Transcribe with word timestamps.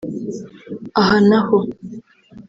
Aha 1.01 1.17
na 1.29 1.39
ho 1.47 1.57